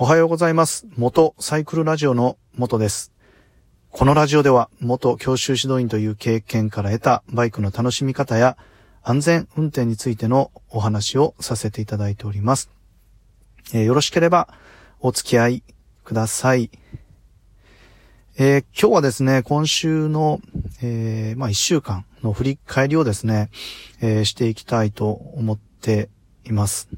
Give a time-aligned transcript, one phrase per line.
[0.00, 0.86] おはようございます。
[0.96, 3.12] 元サイクルラジオの元です。
[3.90, 8.56] このラジオでは元教習指導員という経験から得たバイクの楽しみ方や
[9.02, 12.70] 安全運転についてのお話をさせていただいております。
[13.74, 14.46] えーよろしければ
[15.00, 15.62] お付き合い
[16.04, 16.70] ください。
[18.38, 20.40] えー今日はですね、今週の、
[20.80, 23.50] えーまあ、一週間の振り返りをですね、
[24.00, 26.08] えしていきたいと思って
[26.44, 26.88] います。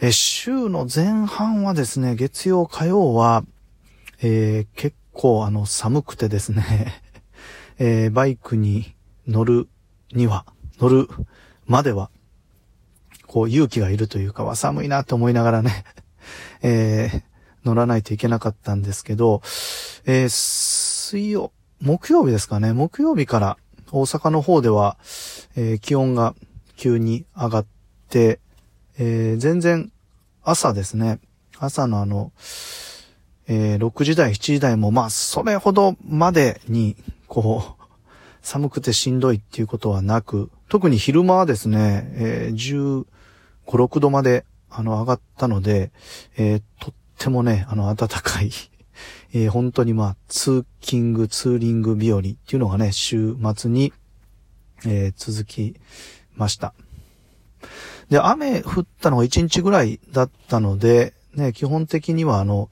[0.00, 3.44] え週の前半はですね、月曜、火曜は、
[4.20, 7.02] えー結構あの寒くてですね、
[7.78, 8.94] えーバイクに
[9.28, 9.68] 乗る
[10.12, 10.44] には、
[10.80, 11.08] 乗る
[11.66, 12.10] までは、
[13.28, 15.84] こう勇気がいるというかは寒いなと思いながらね、
[16.62, 17.22] えー
[17.64, 19.40] 乗らないといけなかったんですけど、
[20.04, 23.58] えー水曜、木曜日ですかね、木曜日から
[23.92, 24.98] 大阪の方では、
[25.54, 26.34] えー気温が
[26.76, 27.66] 急に上がっ
[28.10, 28.40] て、
[28.98, 29.90] えー全然
[30.42, 31.20] 朝ですね、
[31.58, 32.32] 朝のあの、
[33.46, 36.96] えー6時台、7時台も、まあ、それほどまでに、
[37.26, 37.84] こう、
[38.42, 43.04] 寒くてしんどいっていうことはなく、特に昼間はですね、えー
[43.66, 45.90] 15、6度まで、あの、上がったので、
[46.36, 48.50] えーとってもね、あの、暖かい、
[49.32, 53.92] えー本当にまあ、通勤ツーリング日和っていうのがね、週末に、
[54.84, 55.74] えー続き
[56.36, 56.74] ました。
[58.10, 62.70] で、雨降ったのが1日ぐらいだったので、ね、基本的にはあの、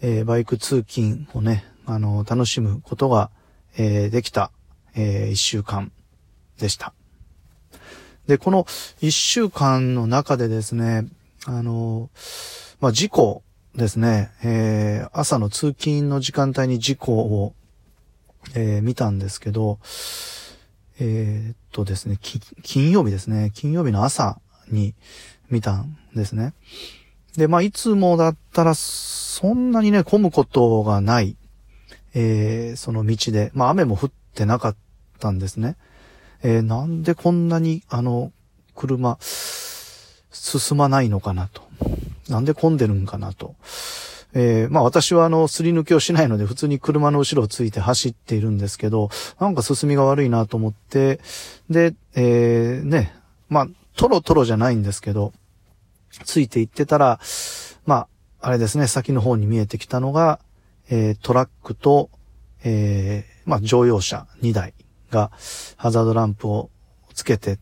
[0.00, 3.30] えーバイク通勤をね、あの、楽しむことが、
[3.76, 4.50] えーできた、
[4.94, 5.92] えー一週間
[6.58, 6.92] でした。
[8.26, 8.66] で、この
[9.00, 11.06] 一週間の中でですね、
[11.46, 12.10] あの、
[12.80, 13.42] まあ、事故
[13.74, 17.54] ですね、えー朝の通勤の時間帯に事故を、
[18.54, 19.78] えー見たんですけど、
[21.00, 22.18] えーっとですね、
[22.62, 24.40] 金曜日ですね、金曜日の朝
[24.70, 24.94] に
[25.50, 26.54] 見たんですね。
[27.36, 31.36] で、まあ、いつもだったら、そんなにね、混むことがない、
[32.14, 34.76] えーその道で、まあ、雨も降ってなかっ
[35.20, 35.76] たんですね。
[36.42, 38.32] えーなんでこんなに、あの、
[38.74, 41.62] 車、進まないのかなと。
[42.28, 43.54] なんで混んでるんかなと。
[44.34, 51.20] えーまあ私はあの、すり抜けをしないので普通に車の後ろをついて走っているんですけど、なんか進みが悪いなと思って、
[51.70, 53.14] で、えーね、
[53.48, 55.32] まあ、トロトロじゃないんですけど、
[56.24, 57.18] ついていってたら、
[57.84, 58.06] ま
[58.40, 60.38] あ、あれですね、先の方に見えてきたのが、
[60.88, 62.08] えートラックと、
[62.62, 64.72] えーまあ、乗用車2台
[65.10, 65.32] が
[65.76, 66.70] ハザードランプを
[67.12, 67.58] つけて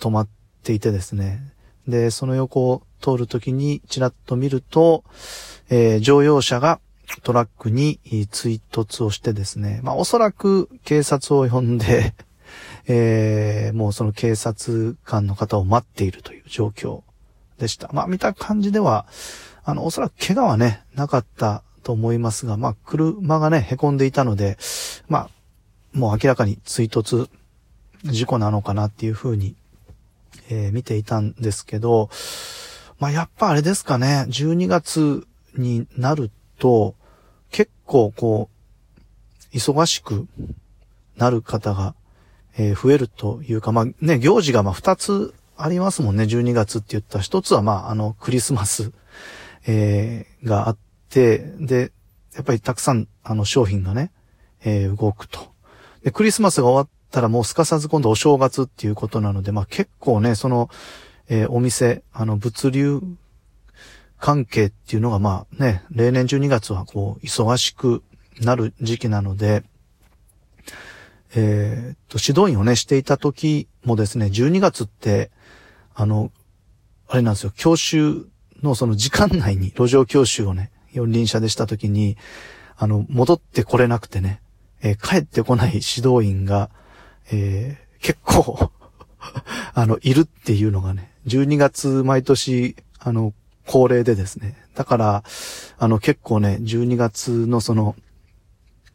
[0.00, 0.28] 止まっ
[0.64, 1.52] ていてですね。
[1.86, 5.04] で、その横を通るときにちらっと見ると、
[5.68, 6.80] えー乗用車が
[7.22, 8.00] トラックに
[8.30, 9.80] 追突をしてですね。
[9.82, 12.14] まあ、おそらく警察を呼んで、
[12.88, 17.02] えーもうその警察官の方を待っているという状況
[17.58, 17.90] でした。
[17.92, 19.06] まあ、見た感じでは、
[19.64, 24.56] あの、おそらく怪我はね、なかったと思いますが、まあ、車がね、凹んでいたので、
[25.08, 25.30] まあ、
[25.92, 27.28] もう明らかに追突
[28.04, 29.56] 事故なのかなっていうふうに、
[30.50, 32.10] えー見ていたんですけど、
[32.98, 35.26] まあ、やっぱあれですかね、12月
[35.56, 36.94] になると、
[37.50, 38.48] 結構こ
[39.52, 40.26] う、忙しく
[41.16, 41.94] なる方が、
[42.56, 47.24] えー増えるというか、まあね、行事がまあ2つありますもんね、12月って言ったら。
[47.24, 48.92] 1つはまあ、あの、クリスマス、
[49.66, 50.78] えーがあっ
[51.08, 51.92] て、で、
[52.34, 54.12] やっぱりたくさん、あの、商品がね、
[54.64, 55.40] えー動くと。
[56.02, 60.70] で、クリスマスが終わったらもうすかさず今度お正月っていうことなので、まあ結構ね、その、
[61.28, 63.00] えーお店、あの、物流
[64.18, 68.02] 関係っていうのがまあね、例年12月はこう、忙しく
[68.40, 69.64] なる時期なので、
[71.36, 75.30] えーっと、指導員をね、していた時もですね、12月って、
[75.94, 76.32] あの、
[77.08, 78.26] あれなんですよ、教習
[78.62, 82.16] のその時間内に路上教習をね、四輪車でした時に、
[82.76, 84.40] あの、戻ってこれなくてね、
[84.82, 86.70] えー帰ってこない指導員が、
[87.30, 88.70] えー結構、
[89.74, 93.34] あの、いるっていうのがね、12月毎年、あの、
[93.66, 94.56] 恒例でですね。
[94.74, 95.24] だから、
[95.78, 97.96] あの、結構ね、12月のその、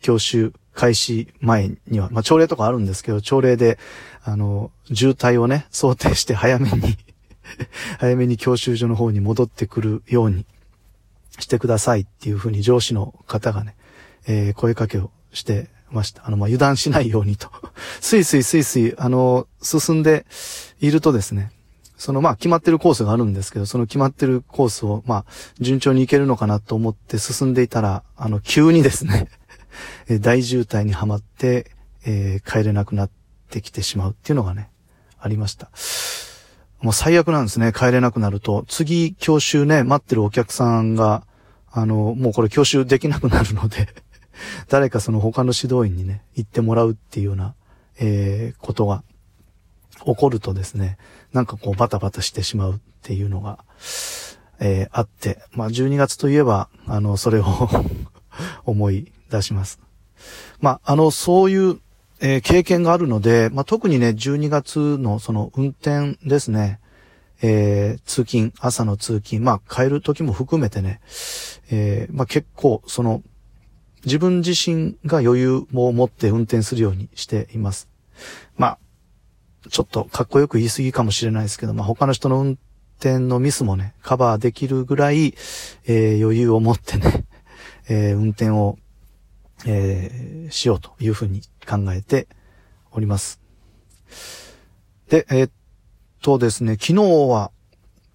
[0.00, 3.78] 教習開始前には、まあ、朝礼とかあるんですけど、朝礼で、
[4.22, 6.96] あの、渋滞をね、想定して早めに、
[7.98, 10.46] 早めに教習所の方に戻ってくるように
[11.38, 13.74] してくださいっていうふうに上司の方がね、
[14.26, 16.26] えー声かけをしてました。
[16.26, 17.50] あの、まあ、油断しないようにと。
[18.00, 20.26] スイスイスイスイ、あの、進んで
[20.80, 21.50] いるとですね、
[22.00, 25.24] そのまあ決まってるコースがあるんですけど、その決まってるコースをまあ
[25.58, 29.28] 順調に行けるのかなと思って進んでいたら、あの急にですね、
[30.08, 31.70] え大渋滞にはまって、
[32.04, 33.10] えー帰れなくなっ
[33.50, 34.70] てきてしまうっていうのがね、
[35.18, 35.70] ありました。
[36.80, 37.72] もう最悪なんですね。
[37.72, 38.64] 帰れなくなると。
[38.68, 41.26] 次、教習ね、待ってるお客さんが、
[41.70, 43.88] あの、もうこれ教習できなくなるので
[44.68, 47.54] 誰かその他の指導員にね、行ってもらうっていうような、
[47.98, 49.04] えー、ことが
[50.04, 50.96] 起こるとですね、
[51.32, 53.64] なんかこうバタバタしてしまうっていうのが、
[54.58, 57.44] えー、あって、まあ12月といえば、あの、それを
[58.64, 59.80] 思い出します。
[60.60, 61.80] まあ、あの、そういう
[62.22, 66.78] えー、経験があるので、まあ、特にね、12月のその運転ですね、
[67.42, 71.00] えー、通勤、朝の通勤、まあ、帰る時も含めてね、
[71.70, 73.22] えー、まあ、結構、その、
[74.04, 77.88] 自分自身が余裕も持って運転するようにしています。
[78.56, 78.78] まあ、
[79.70, 82.58] ちょっとかっこよく言い過ぎかもしれないですけど、まあ、他の人の運
[82.98, 85.34] 転のミスもね、カバーできるぐらい、
[85.86, 87.24] えー、余裕を持ってね、
[87.88, 88.76] えー、運転を
[89.66, 92.28] えー、しようというふうに考えて
[92.92, 93.40] おります。
[95.08, 95.50] で、えー、っ
[96.22, 96.94] とですね、昨日
[97.28, 97.50] は、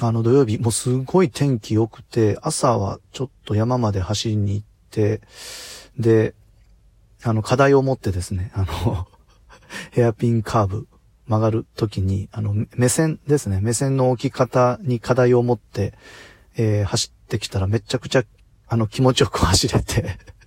[0.00, 5.20] あの土曜日、もうすごい天気良くて、朝はちょっと山まで走りに行って、
[5.98, 6.34] で、
[7.24, 9.08] あの課題を持ってですね、あの
[9.90, 10.88] ヘアピンカーブ
[11.26, 15.94] 曲がるときに、あの、目線ですね、目線の置き方に課題を持って、
[16.56, 18.24] えー、走ってきたらめちゃくちゃ、
[18.66, 20.18] あの、気持ちよく走れて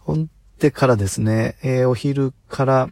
[0.00, 0.28] ほん
[0.58, 2.88] でからですね、えー、お昼から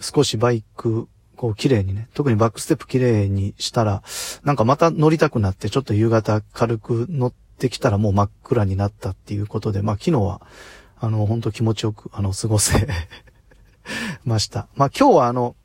[0.00, 4.02] 少しバイク、こう綺麗にね、特にバックステップ綺麗にしたら、
[4.44, 10.42] なんかまた乗りたくなって、ちょっと夕方軽く乗ってきたらもう真っ暗になったっていうことで、まあ昨日は、
[10.98, 12.86] あの、本当気持ちよく、あの、過ごせ
[14.24, 14.68] ました。
[14.76, 15.56] まあ今日はあの、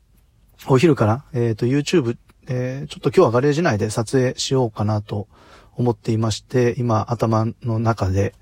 [0.68, 5.28] お昼から、えっ、ー、と YouTube、えー、ちょっと今日はガレージ内で撮影しようかなと
[5.76, 8.34] 思っていまして、今頭の中で、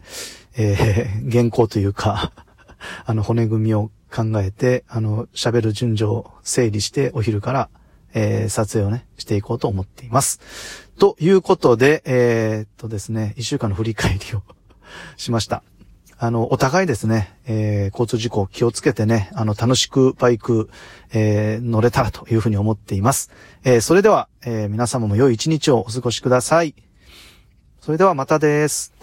[0.55, 2.31] えー、原稿というか
[3.05, 7.69] あの、骨組みを考えて、あの、喋る順序を整理してお昼から、
[8.13, 10.39] えー、撮影をね、していこうと思っています。
[10.99, 14.43] ということで、えー、っとですね、一週間の振り返りを
[15.17, 15.63] しました。
[16.19, 20.69] あの、お互いですね、えー、交通事故気をつけてね、あの、楽しくバイク、
[21.11, 23.31] えー、乗れたらというふうに思っています。
[23.63, 26.75] えー、それでは、え、皆様も良い一日をお過ごしください。
[27.81, 28.93] それではまたです。